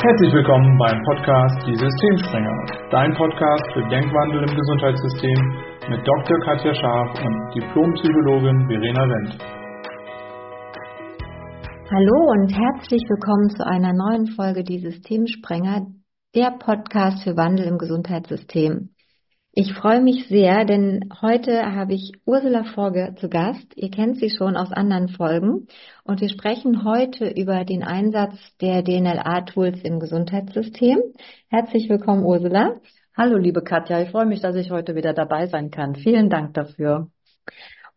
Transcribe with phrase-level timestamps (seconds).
[0.00, 2.54] Herzlich willkommen beim Podcast Die Systemspringer,
[2.92, 5.38] dein Podcast für Denkwandel im Gesundheitssystem
[5.90, 6.38] mit Dr.
[6.44, 9.42] Katja Scharf und Diplompsychologin Verena Wendt.
[11.90, 15.88] Hallo und herzlich willkommen zu einer neuen Folge Die Systemsprenger,
[16.32, 18.90] der Podcast für Wandel im Gesundheitssystem.
[19.60, 23.66] Ich freue mich sehr, denn heute habe ich Ursula Forge zu Gast.
[23.74, 25.66] Ihr kennt sie schon aus anderen Folgen.
[26.04, 31.00] Und wir sprechen heute über den Einsatz der DNLA-Tools im Gesundheitssystem.
[31.48, 32.76] Herzlich willkommen, Ursula.
[33.16, 34.00] Hallo, liebe Katja.
[34.00, 35.96] Ich freue mich, dass ich heute wieder dabei sein kann.
[35.96, 37.08] Vielen Dank dafür.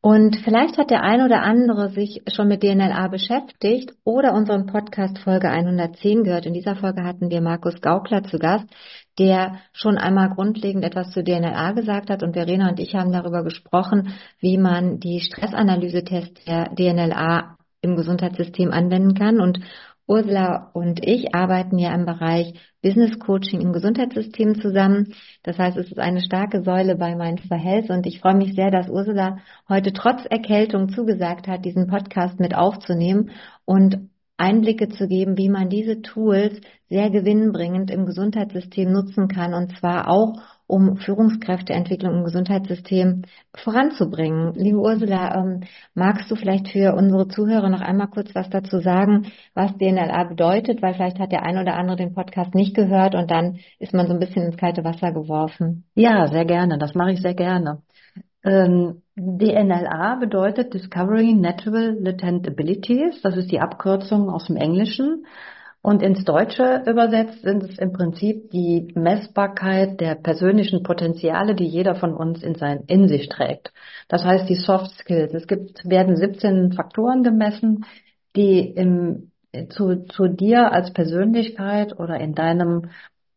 [0.03, 5.19] Und vielleicht hat der ein oder andere sich schon mit DNLA beschäftigt oder unseren Podcast
[5.19, 6.47] Folge 110 gehört.
[6.47, 8.65] In dieser Folge hatten wir Markus Gaukler zu Gast,
[9.19, 12.23] der schon einmal grundlegend etwas zu DNLA gesagt hat.
[12.23, 18.71] Und Verena und ich haben darüber gesprochen, wie man die Stressanalysetests der DNLA im Gesundheitssystem
[18.71, 19.39] anwenden kann.
[19.39, 19.59] Und
[20.07, 25.13] Ursula und ich arbeiten ja im Bereich Business Coaching im Gesundheitssystem zusammen.
[25.43, 27.89] Das heißt, es ist eine starke Säule bei Mindful Health.
[27.89, 29.37] Und ich freue mich sehr, dass Ursula
[29.69, 33.31] heute trotz Erkältung zugesagt hat, diesen Podcast mit aufzunehmen.
[33.65, 34.09] Und
[34.41, 40.09] Einblicke zu geben, wie man diese Tools sehr gewinnbringend im Gesundheitssystem nutzen kann und zwar
[40.09, 44.53] auch um Führungskräfteentwicklung im Gesundheitssystem voranzubringen.
[44.55, 49.27] Liebe Ursula, ähm, magst du vielleicht für unsere Zuhörer noch einmal kurz was dazu sagen,
[49.53, 50.81] was DNLA bedeutet?
[50.81, 54.07] Weil vielleicht hat der ein oder andere den Podcast nicht gehört und dann ist man
[54.07, 55.83] so ein bisschen ins kalte Wasser geworfen.
[55.93, 56.77] Ja, sehr gerne.
[56.77, 57.81] Das mache ich sehr gerne.
[58.45, 63.21] Ähm, DNLA bedeutet Discovering Natural Latent Abilities.
[63.21, 65.27] Das ist die Abkürzung aus dem Englischen.
[65.83, 71.93] Und ins Deutsche übersetzt sind es im Prinzip die Messbarkeit der persönlichen Potenziale, die jeder
[71.93, 73.71] von uns in, sein, in sich trägt.
[74.07, 75.33] Das heißt die Soft Skills.
[75.35, 77.85] Es gibt, werden 17 Faktoren gemessen,
[78.35, 79.31] die im,
[79.69, 82.89] zu, zu dir als Persönlichkeit oder in deinem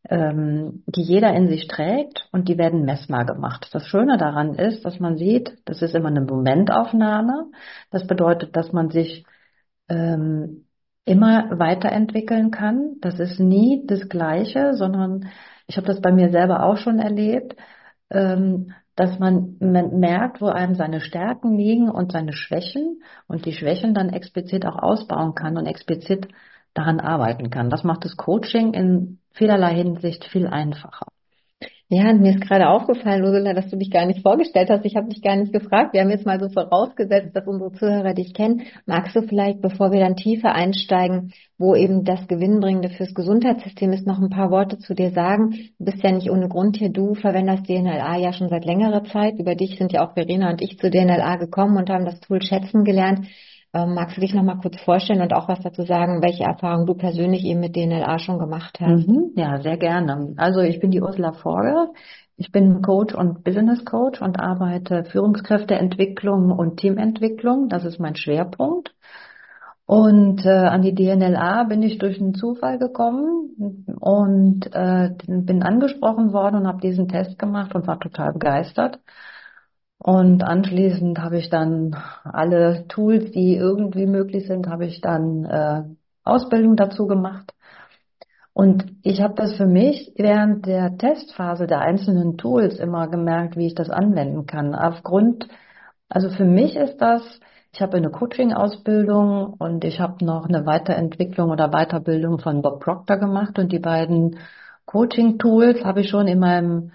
[0.08, 3.68] ähm, die jeder in sich trägt und die werden messbar gemacht.
[3.72, 7.46] Das Schöne daran ist, dass man sieht, das ist immer eine Momentaufnahme.
[7.90, 9.24] Das bedeutet, dass man sich
[9.88, 10.66] ähm,
[11.04, 12.96] immer weiterentwickeln kann.
[13.00, 15.30] Das ist nie das Gleiche, sondern
[15.66, 17.56] ich habe das bei mir selber auch schon erlebt,
[18.10, 23.52] ähm, dass man, man merkt, wo einem seine Stärken liegen und seine Schwächen und die
[23.52, 26.28] Schwächen dann explizit auch ausbauen kann und explizit
[26.74, 27.70] daran arbeiten kann.
[27.70, 31.06] Das macht das Coaching in vielerlei Hinsicht viel einfacher.
[31.90, 34.86] Ja, und mir ist gerade aufgefallen, Ursula, dass du dich gar nicht vorgestellt hast.
[34.86, 35.92] Ich habe dich gar nicht gefragt.
[35.92, 38.62] Wir haben jetzt mal so vorausgesetzt, dass unsere Zuhörer dich kennen.
[38.86, 44.06] Magst du vielleicht, bevor wir dann tiefer einsteigen, wo eben das Gewinnbringende fürs Gesundheitssystem ist,
[44.06, 45.50] noch ein paar Worte zu dir sagen?
[45.78, 46.90] Du bist ja nicht ohne Grund hier.
[46.90, 49.38] Du verwendest DNLA ja schon seit längerer Zeit.
[49.38, 52.42] Über dich sind ja auch Verena und ich zu DNLA gekommen und haben das Tool
[52.42, 53.26] schätzen gelernt.
[53.74, 56.86] Ähm, magst du dich noch mal kurz vorstellen und auch was dazu sagen, welche Erfahrungen
[56.86, 59.08] du persönlich eben mit DNLA schon gemacht hast?
[59.08, 60.34] Mhm, ja, sehr gerne.
[60.36, 61.88] Also ich bin die Ursula Forger.
[62.36, 67.68] Ich bin Coach und Business Coach und arbeite Führungskräfteentwicklung und Teamentwicklung.
[67.68, 68.94] Das ist mein Schwerpunkt.
[69.86, 76.32] Und äh, an die DNLA bin ich durch einen Zufall gekommen und äh, bin angesprochen
[76.32, 79.00] worden und habe diesen Test gemacht und war total begeistert.
[79.98, 85.84] Und anschließend habe ich dann alle Tools, die irgendwie möglich sind, habe ich dann äh,
[86.24, 87.54] Ausbildung dazu gemacht.
[88.52, 93.66] Und ich habe das für mich während der Testphase der einzelnen Tools immer gemerkt, wie
[93.66, 94.74] ich das anwenden kann.
[94.76, 95.48] Aufgrund,
[96.08, 97.22] also für mich ist das,
[97.72, 103.16] ich habe eine Coaching-Ausbildung und ich habe noch eine Weiterentwicklung oder Weiterbildung von Bob Proctor
[103.16, 104.38] gemacht und die beiden
[104.86, 106.92] Coaching-Tools habe ich schon in meinem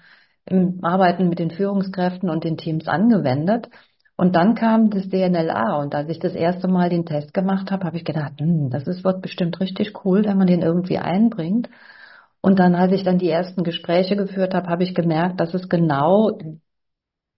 [0.50, 3.68] im Arbeiten mit den Führungskräften und den Teams angewendet.
[4.16, 7.84] Und dann kam das DNLA und als ich das erste Mal den Test gemacht habe,
[7.86, 11.70] habe ich gedacht, hm, das ist, wird bestimmt richtig cool, wenn man den irgendwie einbringt.
[12.42, 15.70] Und dann, als ich dann die ersten Gespräche geführt habe, habe ich gemerkt, das ist
[15.70, 16.38] genau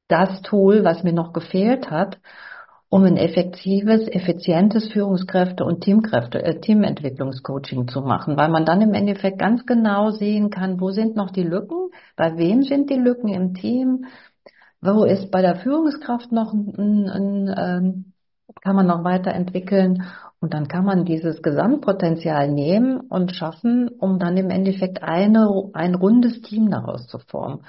[0.08, 2.18] das Tool, was mir noch gefehlt hat
[2.92, 8.92] um ein effektives, effizientes Führungskräfte- und Teamkräfte, äh, Teamentwicklungscoaching zu machen, weil man dann im
[8.92, 13.28] Endeffekt ganz genau sehen kann, wo sind noch die Lücken, bei wem sind die Lücken
[13.28, 14.04] im Team,
[14.82, 18.12] wo ist bei der Führungskraft noch ein, ein, ähm,
[18.60, 20.02] kann man noch weiterentwickeln
[20.40, 25.94] und dann kann man dieses Gesamtpotenzial nehmen und schaffen, um dann im Endeffekt eine, ein
[25.94, 27.62] rundes Team daraus zu formen.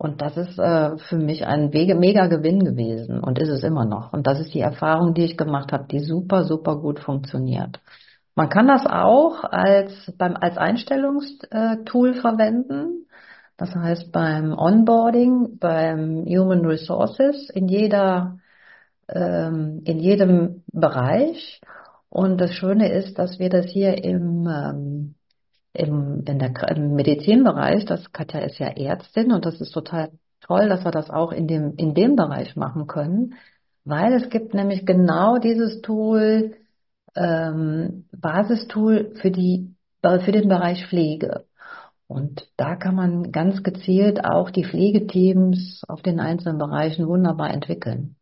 [0.00, 4.14] Und das ist äh, für mich ein mega Gewinn gewesen und ist es immer noch.
[4.14, 7.80] Und das ist die Erfahrung, die ich gemacht habe, die super, super gut funktioniert.
[8.34, 13.08] Man kann das auch als, beim, als Einstellungstool verwenden.
[13.58, 18.38] Das heißt beim Onboarding, beim Human Resources, in jeder,
[19.06, 21.60] ähm, in jedem Bereich.
[22.08, 24.89] Und das Schöne ist, dass wir das hier im, ähm,
[25.72, 30.68] im, in der, im Medizinbereich, das Katja ist ja Ärztin und das ist total toll,
[30.68, 33.34] dass wir das auch in dem, in dem Bereich machen können,
[33.84, 36.56] weil es gibt nämlich genau dieses Tool,
[37.14, 41.44] ähm, Basistool für die, für den Bereich Pflege.
[42.06, 48.16] Und da kann man ganz gezielt auch die Pflegeteams auf den einzelnen Bereichen wunderbar entwickeln.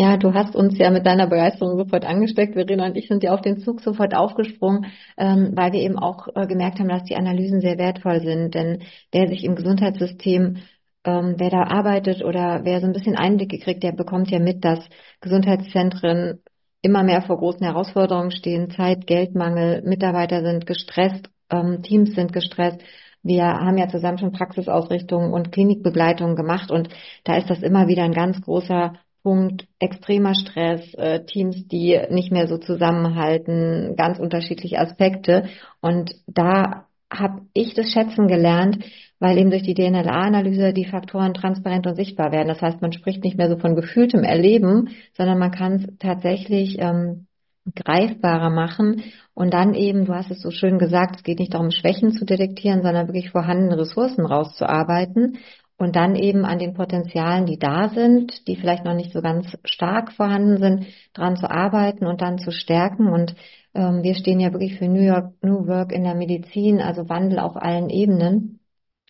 [0.00, 2.54] Ja, du hast uns ja mit deiner Begeisterung sofort angesteckt.
[2.54, 4.86] Verena und ich sind ja auf den Zug sofort aufgesprungen,
[5.16, 8.54] ähm, weil wir eben auch äh, gemerkt haben, dass die Analysen sehr wertvoll sind.
[8.54, 10.58] Denn wer sich im Gesundheitssystem,
[11.04, 14.64] ähm, wer da arbeitet oder wer so ein bisschen Einblicke kriegt, der bekommt ja mit,
[14.64, 14.78] dass
[15.20, 16.42] Gesundheitszentren
[16.80, 18.70] immer mehr vor großen Herausforderungen stehen.
[18.70, 22.80] Zeit, Geldmangel, Mitarbeiter sind gestresst, ähm, Teams sind gestresst.
[23.24, 26.88] Wir haben ja zusammen schon Praxisausrichtungen und Klinikbegleitungen gemacht und
[27.24, 28.92] da ist das immer wieder ein ganz großer
[29.22, 35.48] Punkt extremer Stress, äh, Teams, die nicht mehr so zusammenhalten, ganz unterschiedliche Aspekte.
[35.80, 38.84] Und da habe ich das schätzen gelernt,
[39.18, 42.48] weil eben durch die DNLA-Analyse die Faktoren transparent und sichtbar werden.
[42.48, 46.78] Das heißt, man spricht nicht mehr so von gefühltem Erleben, sondern man kann es tatsächlich
[46.78, 47.26] ähm,
[47.74, 49.02] greifbarer machen
[49.34, 52.24] und dann eben, du hast es so schön gesagt, es geht nicht darum, Schwächen zu
[52.24, 55.38] detektieren, sondern wirklich vorhandene Ressourcen rauszuarbeiten
[55.78, 59.56] und dann eben an den Potenzialen, die da sind, die vielleicht noch nicht so ganz
[59.64, 63.08] stark vorhanden sind, dran zu arbeiten und dann zu stärken.
[63.08, 63.36] Und
[63.74, 67.38] ähm, wir stehen ja wirklich für New York New Work in der Medizin, also Wandel
[67.38, 68.58] auf allen Ebenen.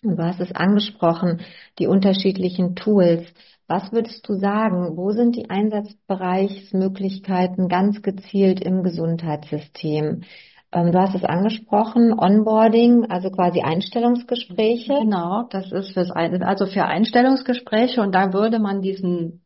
[0.03, 1.41] Und du hast es angesprochen,
[1.79, 3.25] die unterschiedlichen Tools.
[3.67, 4.95] Was würdest du sagen?
[4.95, 10.21] Wo sind die Einsatzbereichsmöglichkeiten ganz gezielt im Gesundheitssystem?
[10.71, 14.99] Ähm, du hast es angesprochen, Onboarding, also quasi Einstellungsgespräche.
[15.01, 19.41] Genau, das ist fürs Ein also für Einstellungsgespräche und da würde man diesen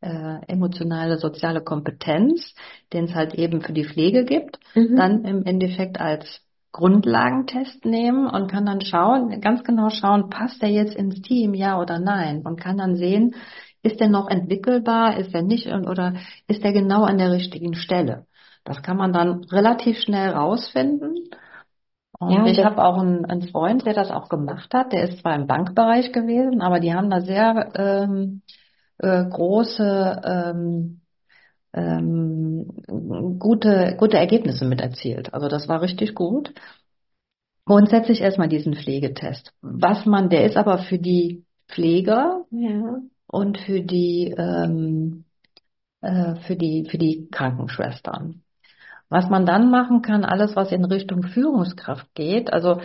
[0.00, 2.54] äh, emotionale soziale Kompetenz,
[2.92, 4.96] den es halt eben für die Pflege gibt, mhm.
[4.96, 6.40] dann im Endeffekt als
[6.70, 11.80] Grundlagentest nehmen und kann dann schauen, ganz genau schauen, passt der jetzt ins Team, ja
[11.80, 12.42] oder nein?
[12.44, 13.34] Und kann dann sehen,
[13.82, 16.14] ist der noch entwickelbar, ist er nicht oder
[16.46, 18.26] ist er genau an der richtigen Stelle?
[18.64, 21.28] Das kann man dann relativ schnell rausfinden.
[22.18, 24.92] Und ja, ich habe auch einen, einen, Freund, der das auch gemacht hat.
[24.92, 28.42] Der ist zwar im Bankbereich gewesen, aber die haben da sehr ähm,
[28.98, 31.00] äh, große ähm,
[31.72, 35.32] ähm, gute, gute Ergebnisse mit erzielt.
[35.32, 36.52] Also das war richtig gut.
[37.64, 39.52] Grundsätzlich erstmal diesen Pflegetest.
[39.60, 43.00] Was man, der ist aber für die Pfleger ja.
[43.28, 45.24] Und für die ähm,
[46.00, 48.42] äh, für die für die Krankenschwestern.
[49.10, 52.80] Was man dann machen kann, alles was in Richtung Führungskraft geht, also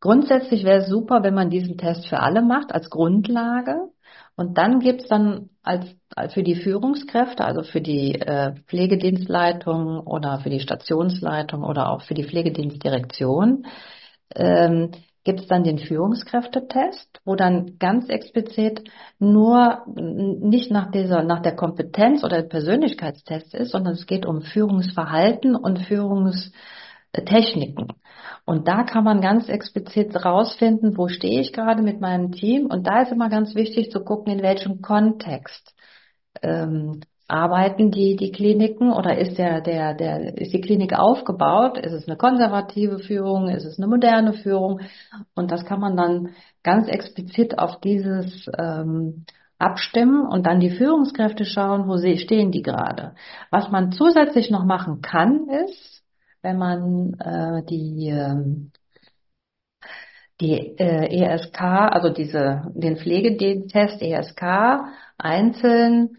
[0.00, 3.88] grundsätzlich wäre es super, wenn man diesen Test für alle macht als Grundlage.
[4.36, 10.40] Und dann gibt's dann als, als für die Führungskräfte, also für die äh, Pflegedienstleitung oder
[10.40, 13.66] für die Stationsleitung oder auch für die Pflegedienstdirektion,
[14.34, 14.90] ähm,
[15.24, 18.84] gibt es dann den Führungskräftetest, wo dann ganz explizit
[19.18, 25.56] nur nicht nach dieser, nach der Kompetenz oder Persönlichkeitstest ist, sondern es geht um Führungsverhalten
[25.56, 27.88] und Führungstechniken.
[28.44, 32.66] Und da kann man ganz explizit rausfinden, wo stehe ich gerade mit meinem Team.
[32.66, 35.74] Und da ist immer ganz wichtig zu gucken, in welchem Kontext
[36.42, 41.78] ähm, arbeiten die, die Kliniken oder ist der, der, der, ist die Klinik aufgebaut?
[41.78, 43.48] Ist es eine konservative Führung?
[43.48, 44.80] Ist es eine moderne Führung?
[45.34, 46.30] Und das kann man dann
[46.62, 49.24] ganz explizit auf dieses ähm,
[49.58, 53.14] abstimmen und dann die Führungskräfte schauen, wo stehen die gerade.
[53.50, 56.02] Was man zusätzlich noch machen kann, ist,
[56.42, 58.72] wenn man äh, die ähm,
[60.40, 64.42] die äh, ESK, also diese den Pflegetest ESK
[65.16, 66.16] einzeln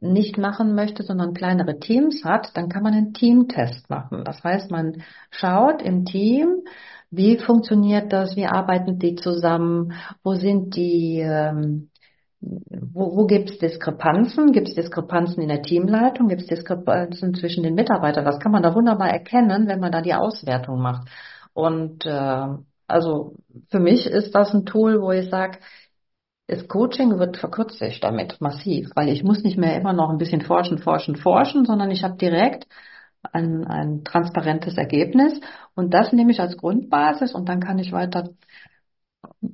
[0.00, 4.22] nicht machen möchte, sondern kleinere Teams hat, dann kann man einen Teamtest machen.
[4.24, 6.62] Das heißt, man schaut im Team,
[7.10, 11.90] wie funktioniert das, wie arbeiten die zusammen, wo sind die, ähm,
[12.40, 14.52] wo, wo gibt es Diskrepanzen?
[14.52, 16.28] Gibt es Diskrepanzen in der Teamleitung?
[16.28, 18.24] Gibt es Diskrepanzen zwischen den Mitarbeitern?
[18.24, 21.08] Das kann man da wunderbar erkennen, wenn man da die Auswertung macht.
[21.54, 22.46] Und äh,
[22.86, 23.34] also
[23.70, 25.58] für mich ist das ein Tool, wo ich sage,
[26.48, 30.18] das Coaching wird verkürzt sich damit massiv, weil ich muss nicht mehr immer noch ein
[30.18, 32.66] bisschen forschen, forschen, forschen, sondern ich habe direkt
[33.32, 35.40] ein, ein transparentes Ergebnis
[35.74, 38.30] und das nehme ich als Grundbasis und dann kann ich weiter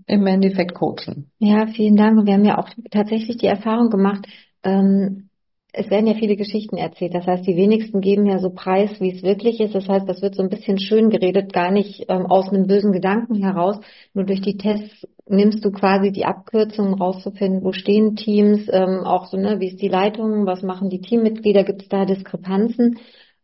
[0.07, 1.31] im Endeffekt coachen.
[1.39, 2.27] Ja, vielen Dank.
[2.27, 4.27] Wir haben ja auch tatsächlich die Erfahrung gemacht,
[4.63, 5.31] ähm,
[5.77, 7.15] es werden ja viele Geschichten erzählt.
[7.15, 9.75] Das heißt, die wenigsten geben ja so preis, wie es wirklich ist.
[9.75, 12.93] Das heißt, das wird so ein bisschen schön geredet, gar nicht ähm, aus einem bösen
[12.93, 13.81] Gedanken heraus.
[14.15, 19.27] Nur durch die Tests nimmst du quasi die Abkürzungen rauszufinden, wo stehen Teams, ähm, auch
[19.27, 22.99] so, ne, wie ist die Leitung, was machen die Teammitglieder, gibt es da Diskrepanzen?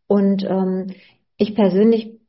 [0.07, 0.87] Und ähm,
[1.37, 2.19] ich persönlich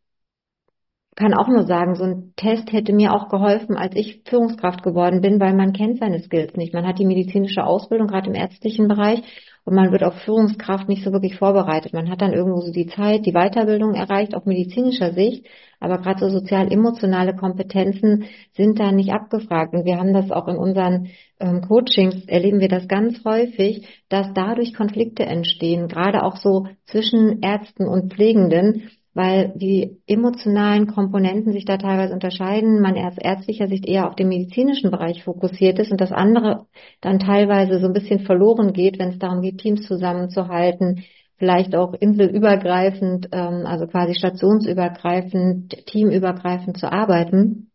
[1.14, 5.21] kann auch nur sagen, so ein Test hätte mir auch geholfen, als ich Führungskraft geworden
[5.21, 6.73] bin, weil man kennt seine Skills nicht.
[6.73, 9.23] Man hat die medizinische Ausbildung, gerade im ärztlichen Bereich,
[9.64, 11.92] und man wird auf Führungskraft nicht so wirklich vorbereitet.
[11.92, 15.47] Man hat dann irgendwo so die Zeit, die Weiterbildung erreicht, auf medizinischer Sicht,
[15.78, 19.75] aber gerade so sozial-emotionale Kompetenzen sind da nicht abgefragt.
[19.75, 24.33] Und wir haben das auch in unseren ähm, Coachings, erleben wir das ganz häufig, dass
[24.35, 31.64] dadurch Konflikte entstehen, gerade auch so zwischen Ärzten und Pflegenden, weil die emotionalen Komponenten sich
[31.64, 32.81] da teilweise unterscheiden.
[32.81, 36.66] Man aus ärztlicher Sicht eher auf den medizinischen Bereich fokussiert ist und das andere
[37.00, 41.04] dann teilweise so ein bisschen verloren geht, wenn es darum geht, Teams zusammenzuhalten,
[41.37, 47.71] vielleicht auch inselübergreifend, ähm, also quasi stationsübergreifend, teamübergreifend zu arbeiten.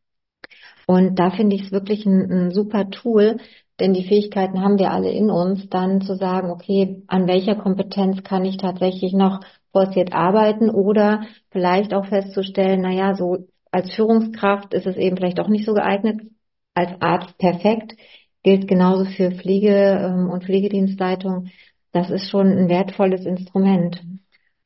[0.88, 3.38] Und da finde ich es wirklich ein, ein super Tool,
[3.79, 8.24] denn die Fähigkeiten haben wir alle in uns, dann zu sagen, okay, an welcher Kompetenz
[8.24, 9.41] kann ich tatsächlich noch
[9.77, 15.50] forciert arbeiten oder vielleicht auch festzustellen, naja, so als Führungskraft ist es eben vielleicht auch
[15.50, 16.22] nicht so geeignet,
[16.74, 17.93] als Arzt perfekt,
[18.41, 21.50] gilt genauso für Pflege ähm, und Pflegedienstleitung.
[21.91, 24.01] Das ist schon ein wertvolles Instrument.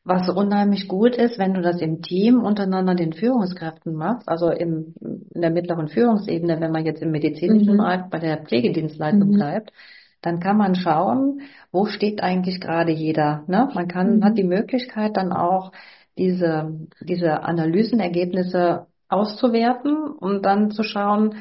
[0.06, 4.96] Was unheimlich gut ist, wenn du das im Team untereinander den Führungskräften machst, also im,
[5.02, 7.78] in der mittleren Führungsebene, wenn man jetzt im medizinischen mhm.
[7.78, 9.34] Bereich bei der Pflegedienstleitung mhm.
[9.34, 9.74] bleibt,
[10.22, 13.44] dann kann man schauen, wo steht eigentlich gerade jeder.
[13.48, 13.70] Ne?
[13.74, 14.24] Man kann, mhm.
[14.24, 15.72] hat die Möglichkeit dann auch
[16.18, 21.36] diese, diese Analysenergebnisse auszuwerten und dann zu schauen,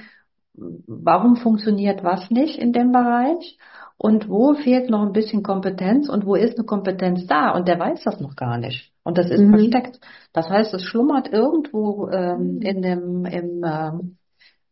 [0.54, 3.58] warum funktioniert was nicht in dem Bereich
[3.96, 7.78] und wo fehlt noch ein bisschen Kompetenz und wo ist eine Kompetenz da und der
[7.78, 9.50] weiß das noch gar nicht und das ist mhm.
[9.50, 10.00] versteckt.
[10.32, 12.62] Das heißt, es schlummert irgendwo ähm, mhm.
[12.62, 14.16] in dem im, ähm,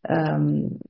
[0.04, 0.80] ähm,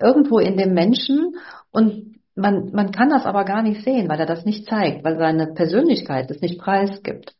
[0.00, 1.36] irgendwo in dem Menschen
[1.70, 5.18] und man, man kann das aber gar nicht sehen, weil er das nicht zeigt, weil
[5.18, 7.34] seine Persönlichkeit es nicht preisgibt.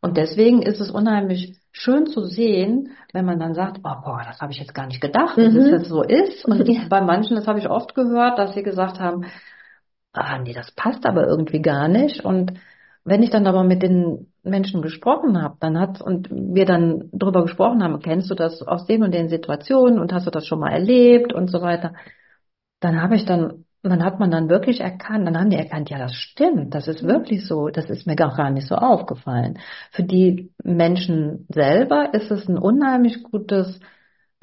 [0.00, 4.40] Und deswegen ist es unheimlich schön zu sehen, wenn man dann sagt, oh, boah, das
[4.40, 5.74] habe ich jetzt gar nicht gedacht, dass mhm.
[5.74, 6.44] es so ist.
[6.44, 6.82] Und ja.
[6.88, 9.24] bei manchen, das habe ich oft gehört, dass sie gesagt haben,
[10.12, 12.24] ah, nee, das passt aber irgendwie gar nicht.
[12.24, 12.52] Und
[13.04, 17.42] wenn ich dann aber mit den Menschen gesprochen habe, dann hat und wir dann darüber
[17.42, 20.60] gesprochen haben, kennst du das aus den und den Situationen und hast du das schon
[20.60, 21.94] mal erlebt und so weiter,
[22.80, 25.90] dann habe ich dann und dann hat man dann wirklich erkannt, dann haben die erkannt,
[25.90, 29.58] ja, das stimmt, das ist wirklich so, das ist mir gar nicht so aufgefallen.
[29.92, 33.78] Für die Menschen selber ist es ein unheimlich gutes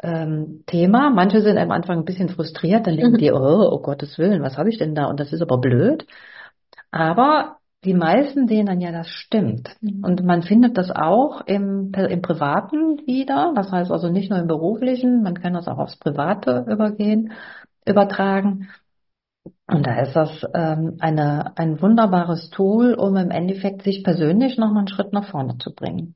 [0.03, 1.09] ähm, Thema.
[1.09, 4.57] Manche sind am Anfang ein bisschen frustriert, dann denken die, oh, oh Gottes Willen, was
[4.57, 5.05] habe ich denn da?
[5.05, 6.05] Und das ist aber blöd.
[6.91, 9.75] Aber die meisten sehen dann ja, das stimmt.
[9.81, 10.03] Mhm.
[10.03, 13.53] Und man findet das auch im, im Privaten wieder.
[13.55, 17.33] Das heißt also nicht nur im Beruflichen, man kann das auch aufs Private übergehen,
[17.87, 18.69] übertragen.
[19.67, 24.79] Und da ist das ähm, eine, ein wunderbares Tool, um im Endeffekt sich persönlich nochmal
[24.79, 26.15] einen Schritt nach vorne zu bringen.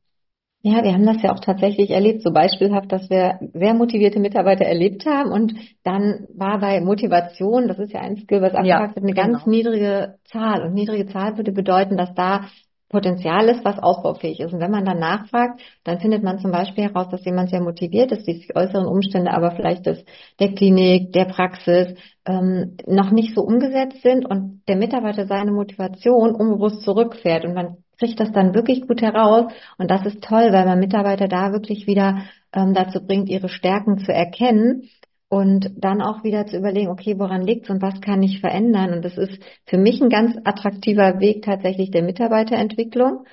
[0.62, 4.66] Ja, wir haben das ja auch tatsächlich erlebt, so beispielhaft, dass wir sehr motivierte Mitarbeiter
[4.66, 5.54] erlebt haben und
[5.84, 9.28] dann war bei Motivation, das ist ja ein Skill, was abgefragt ja, wird, eine genau.
[9.28, 10.64] ganz niedrige Zahl.
[10.64, 12.46] Und niedrige Zahl würde bedeuten, dass da
[12.90, 14.54] Potenzial ist, was ausbaufähig ist.
[14.54, 18.12] Und wenn man dann nachfragt, dann findet man zum Beispiel heraus, dass jemand sehr motiviert
[18.12, 20.06] ist, die äußeren Umstände aber vielleicht des,
[20.40, 26.36] der Klinik, der Praxis ähm, noch nicht so umgesetzt sind und der Mitarbeiter seine Motivation
[26.36, 27.44] unbewusst zurückfährt.
[27.44, 29.52] Und man kriegt das dann wirklich gut heraus.
[29.78, 32.20] Und das ist toll, weil man Mitarbeiter da wirklich wieder
[32.54, 34.90] ähm, dazu bringt, ihre Stärken zu erkennen
[35.30, 38.94] und dann auch wieder zu überlegen, okay, woran liegt's und was kann ich verändern?
[38.94, 43.26] Und das ist für mich ein ganz attraktiver Weg tatsächlich der Mitarbeiterentwicklung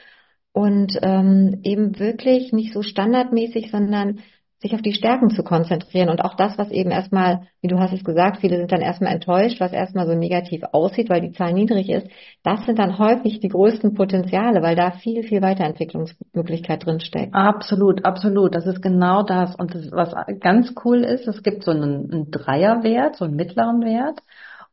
[0.53, 4.21] und ähm, eben wirklich nicht so standardmäßig, sondern
[4.63, 7.93] sich auf die Stärken zu konzentrieren und auch das, was eben erstmal, wie du hast
[7.93, 11.53] es gesagt, viele sind dann erstmal enttäuscht, was erstmal so negativ aussieht, weil die Zahl
[11.53, 12.09] niedrig ist,
[12.45, 17.35] das sind dann häufig die größten Potenziale, weil da viel, viel Weiterentwicklungsmöglichkeit drin steckt.
[17.35, 18.55] Absolut, absolut.
[18.55, 19.57] Das ist genau das.
[19.57, 23.83] Und das, was ganz cool ist, es gibt so einen, einen Dreierwert, so einen mittleren
[23.83, 24.21] Wert.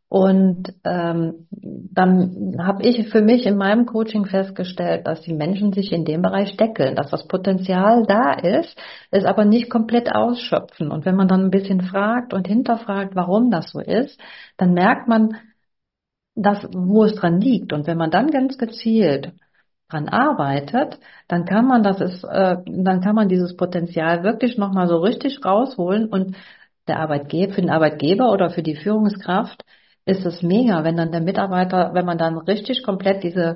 [0.09, 5.91] Und ähm, dann habe ich für mich in meinem Coaching festgestellt, dass die Menschen sich
[5.91, 8.75] in dem Bereich deckeln, dass das Potenzial da ist,
[9.11, 10.91] es aber nicht komplett ausschöpfen.
[10.91, 14.19] Und wenn man dann ein bisschen fragt und hinterfragt, warum das so ist,
[14.57, 15.35] dann merkt man,
[16.35, 17.71] dass, wo es dran liegt.
[17.71, 19.33] Und wenn man dann ganz gezielt
[19.89, 24.87] dran arbeitet, dann kann man das ist, äh, dann kann man dieses Potenzial wirklich nochmal
[24.87, 26.35] so richtig rausholen und
[26.87, 29.63] der Arbeitgeber, für den Arbeitgeber oder für die Führungskraft
[30.09, 33.55] ist es mega, wenn dann der Mitarbeiter, wenn man dann richtig komplett diese,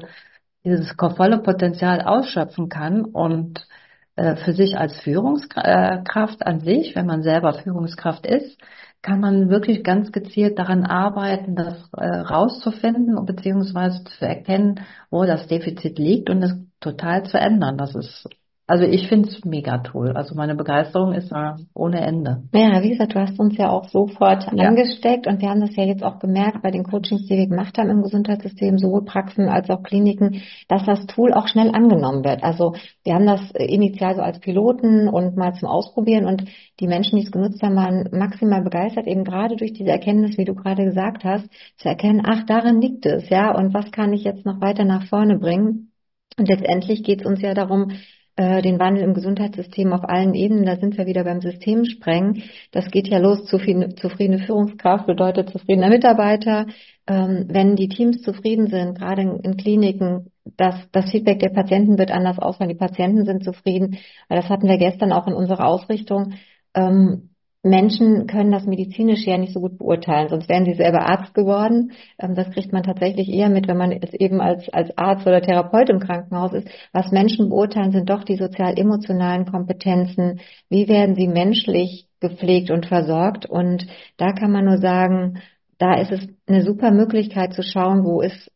[0.63, 3.67] dieses volle Potenzial ausschöpfen kann und
[4.15, 8.59] äh, für sich als Führungskraft an sich, wenn man selber Führungskraft ist,
[9.01, 14.79] kann man wirklich ganz gezielt daran arbeiten, das äh, rauszufinden beziehungsweise zu erkennen,
[15.09, 17.77] wo das Defizit liegt und es total zu ändern.
[17.77, 18.29] Das ist
[18.65, 20.13] also ich finde es mega toll.
[20.15, 22.43] Also meine Begeisterung ist da ohne Ende.
[22.53, 24.67] Ja, wie gesagt, du hast uns ja auch sofort ja.
[24.67, 27.77] angesteckt und wir haben das ja jetzt auch gemerkt bei den Coachings, die wir gemacht
[27.77, 32.41] haben im Gesundheitssystem, sowohl Praxen als auch Kliniken, dass das Tool auch schnell angenommen wird.
[32.41, 36.45] Also wir haben das initial so als Piloten und mal zum Ausprobieren und
[36.79, 40.45] die Menschen, die es genutzt haben, waren maximal begeistert, eben gerade durch diese Erkenntnis, wie
[40.45, 44.23] du gerade gesagt hast, zu erkennen, ach, darin liegt es, ja, und was kann ich
[44.23, 45.91] jetzt noch weiter nach vorne bringen?
[46.37, 47.91] Und letztendlich geht es uns ja darum,
[48.35, 52.43] äh, den Wandel im Gesundheitssystem auf allen Ebenen, da sind wir wieder beim Systemsprengen.
[52.71, 56.65] Das geht ja los, zufriedene Führungskraft bedeutet zufriedener Mitarbeiter.
[57.05, 62.11] Ähm, wenn die Teams zufrieden sind, gerade in, Kliniken, das, das Feedback der Patienten wird
[62.11, 63.97] anders ausfallen, die Patienten sind zufrieden.
[64.29, 66.33] Das hatten wir gestern auch in unserer Ausrichtung.
[66.73, 67.32] Ähm,
[67.63, 71.93] Menschen können das medizinisch ja nicht so gut beurteilen, sonst wären sie selber Arzt geworden.
[72.19, 75.41] Ähm, das kriegt man tatsächlich eher mit, wenn man es eben als, als Arzt oder
[75.41, 76.67] Therapeut im Krankenhaus ist.
[76.91, 80.41] Was Menschen beurteilen, sind doch die sozial-emotionalen Kompetenzen.
[80.69, 83.45] Wie werden sie menschlich gepflegt und versorgt?
[83.45, 85.39] Und da kann man nur sagen,
[85.77, 88.51] da ist es eine super Möglichkeit zu schauen, wo ist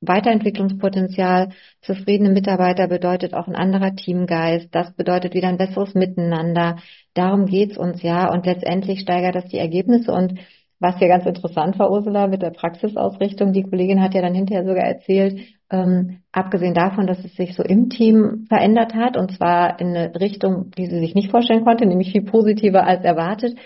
[0.00, 1.50] Weiterentwicklungspotenzial.
[1.82, 4.74] Zufriedene Mitarbeiter bedeutet auch ein anderer Teamgeist.
[4.74, 6.76] Das bedeutet wieder ein besseres Miteinander.
[7.14, 8.32] Darum geht's uns ja.
[8.32, 10.12] Und letztendlich steigert das die Ergebnisse.
[10.12, 10.38] Und
[10.78, 14.64] was ja ganz interessant war, Ursula, mit der Praxisausrichtung, die Kollegin hat ja dann hinterher
[14.64, 15.40] sogar erzählt,
[15.70, 20.14] ähm, abgesehen davon, dass es sich so im Team verändert hat, und zwar in eine
[20.18, 23.58] Richtung, die sie sich nicht vorstellen konnte, nämlich viel positiver als erwartet,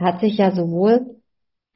[0.00, 1.21] hat sich ja sowohl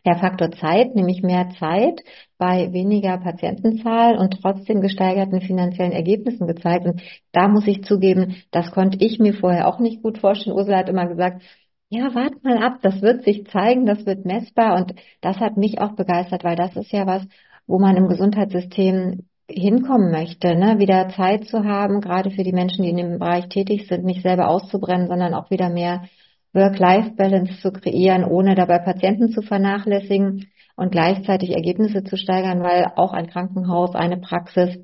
[0.06, 2.02] der Faktor Zeit, nämlich mehr Zeit
[2.38, 6.86] bei weniger Patientenzahl und trotzdem gesteigerten finanziellen Ergebnissen gezeigt.
[6.86, 10.56] Und da muss ich zugeben, das konnte ich mir vorher auch nicht gut vorstellen.
[10.56, 11.42] Ursula hat immer gesagt,
[11.88, 15.80] ja, wart mal ab, das wird sich zeigen, das wird messbar und das hat mich
[15.80, 17.26] auch begeistert, weil das ist ja was,
[17.66, 20.78] wo man im Gesundheitssystem hinkommen möchte, ne?
[20.78, 24.22] wieder Zeit zu haben, gerade für die Menschen, die in dem Bereich tätig sind, nicht
[24.22, 26.08] selber auszubrennen, sondern auch wieder mehr
[26.56, 33.12] Work-Life-Balance zu kreieren, ohne dabei Patienten zu vernachlässigen und gleichzeitig Ergebnisse zu steigern, weil auch
[33.12, 34.78] ein Krankenhaus, eine Praxis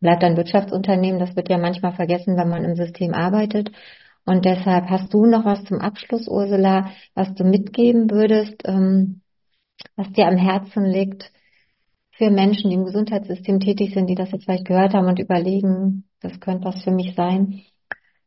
[0.00, 1.20] bleibt ein Wirtschaftsunternehmen.
[1.20, 3.70] Das wird ja manchmal vergessen, wenn man im System arbeitet.
[4.24, 9.20] Und deshalb hast du noch was zum Abschluss, Ursula, was du mitgeben würdest, ähm,
[9.96, 11.30] was dir am Herzen liegt
[12.12, 16.04] für Menschen, die im Gesundheitssystem tätig sind, die das jetzt vielleicht gehört haben und überlegen,
[16.20, 17.62] das könnte was für mich sein?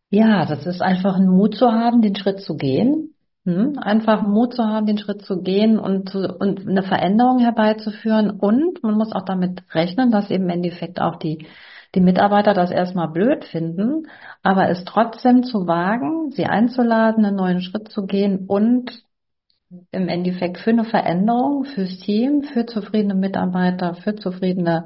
[0.09, 3.15] Ja, das ist einfach ein Mut zu haben, den Schritt zu gehen.
[3.45, 3.77] Hm?
[3.77, 8.31] Einfach Mut zu haben, den Schritt zu gehen und, zu, und eine Veränderung herbeizuführen.
[8.31, 11.45] Und man muss auch damit rechnen, dass eben im Endeffekt auch die,
[11.93, 14.07] die Mitarbeiter das erstmal blöd finden,
[14.43, 19.03] aber es trotzdem zu wagen, sie einzuladen, einen neuen Schritt zu gehen und
[19.91, 24.85] im Endeffekt für eine Veränderung, fürs Team, für zufriedene Mitarbeiter, für zufriedene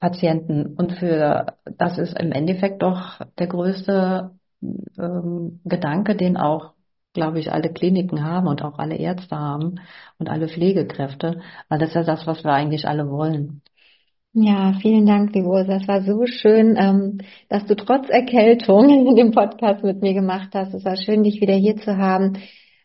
[0.00, 6.74] Patienten und für das ist im Endeffekt doch der größte ähm, Gedanke, den auch,
[7.12, 9.80] glaube ich, alle Kliniken haben und auch alle Ärzte haben
[10.18, 13.62] und alle Pflegekräfte, weil das ist ja das, was wir eigentlich alle wollen.
[14.34, 15.76] Ja, vielen Dank, Ursa.
[15.76, 17.18] Es war so schön, ähm,
[17.48, 20.74] dass du trotz Erkältung dem Podcast mit mir gemacht hast.
[20.74, 22.34] Es war schön, dich wieder hier zu haben.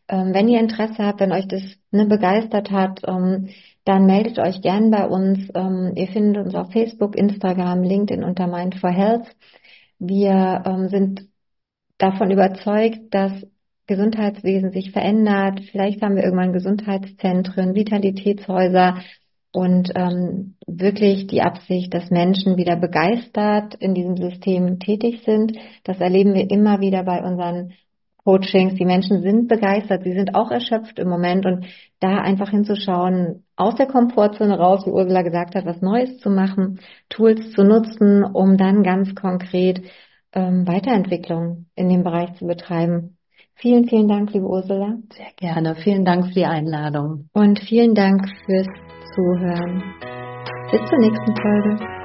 [0.08, 3.50] Ähm, wenn ihr Interesse habt, wenn euch das ne, begeistert hat, ähm,
[3.86, 5.50] dann meldet euch gern bei uns.
[5.50, 9.28] ihr findet uns auf Facebook, Instagram, LinkedIn unter Mind for Health.
[10.00, 11.28] Wir sind
[12.04, 13.32] davon überzeugt, dass
[13.88, 15.62] Gesundheitswesen sich verändert.
[15.72, 18.98] Vielleicht haben wir irgendwann Gesundheitszentren, Vitalitätshäuser
[19.54, 25.54] und ähm, wirklich die Absicht, dass Menschen wieder begeistert in diesem System tätig sind.
[25.84, 27.74] Das erleben wir immer wieder bei unseren
[28.24, 28.76] Coachings.
[28.76, 31.66] Die Menschen sind begeistert, sie sind auch erschöpft im Moment und
[32.00, 36.80] da einfach hinzuschauen, aus der Komfortzone raus, wie Ursula gesagt hat, was Neues zu machen,
[37.10, 39.84] Tools zu nutzen, um dann ganz konkret
[40.34, 43.18] ähm, Weiterentwicklung in dem Bereich zu betreiben.
[43.56, 44.98] Vielen, vielen Dank, liebe Ursula.
[45.14, 45.76] Sehr gerne.
[45.76, 47.30] Vielen Dank für die Einladung.
[47.34, 48.68] Und vielen Dank fürs
[49.16, 49.84] Zuhören.
[50.72, 52.03] Bis zur nächsten Folge.